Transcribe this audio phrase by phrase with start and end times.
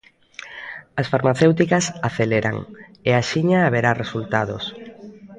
[1.01, 2.57] As farmacéuticas aceleran,
[3.09, 4.63] e axiña haberá resultados.